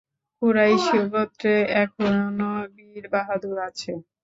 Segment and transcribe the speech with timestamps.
[0.41, 3.91] কুরাইশ গোত্রে এখনও বীর-বাহাদুর আছে।